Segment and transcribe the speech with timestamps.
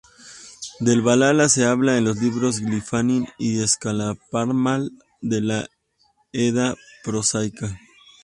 [0.79, 5.67] Del Valhalla se habla en los libros "Gylfaginning" y "Skáldskaparmál" de la
[6.33, 7.79] Edda prosaica.